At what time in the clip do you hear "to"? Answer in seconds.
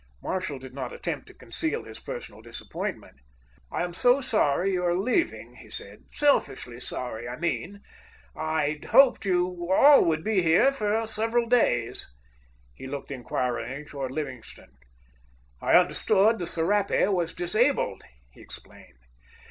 1.27-1.33